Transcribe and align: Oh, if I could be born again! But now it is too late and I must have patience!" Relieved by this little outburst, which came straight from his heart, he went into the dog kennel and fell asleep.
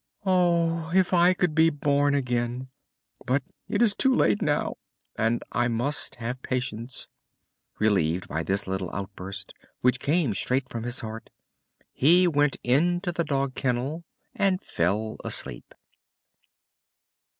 Oh, 0.25 0.89
if 0.95 1.13
I 1.13 1.35
could 1.35 1.53
be 1.53 1.69
born 1.69 2.15
again! 2.15 2.69
But 3.27 3.43
now 3.45 3.75
it 3.75 3.83
is 3.83 3.93
too 3.93 4.11
late 4.15 4.41
and 5.19 5.43
I 5.51 5.67
must 5.67 6.15
have 6.15 6.41
patience!" 6.41 7.07
Relieved 7.77 8.27
by 8.27 8.41
this 8.41 8.65
little 8.65 8.89
outburst, 8.95 9.53
which 9.81 9.99
came 9.99 10.33
straight 10.33 10.67
from 10.67 10.85
his 10.85 11.01
heart, 11.01 11.29
he 11.93 12.27
went 12.27 12.57
into 12.63 13.11
the 13.11 13.23
dog 13.23 13.53
kennel 13.53 14.03
and 14.33 14.59
fell 14.59 15.17
asleep. 15.23 15.71